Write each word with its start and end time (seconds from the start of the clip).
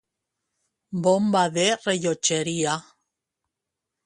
Bomba 1.07 1.43
de 1.57 1.67
rellotgeria. 1.83 2.75